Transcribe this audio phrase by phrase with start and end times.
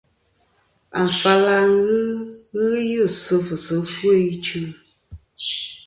[1.03, 1.97] Afal a ghɨ
[2.53, 2.65] ghɨ
[3.03, 4.61] us sɨ fɨsi ɨfwo ichɨ.